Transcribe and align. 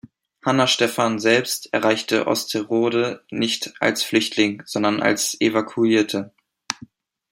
Hanna 0.43 0.65
Stephan 0.65 1.19
selbst 1.19 1.71
erreichte 1.75 2.25
Osterode 2.25 3.23
nicht 3.29 3.75
als 3.81 4.01
Flüchtling, 4.01 4.63
sondern 4.65 4.99
als 5.03 5.39
Evakuierte. 5.39 6.31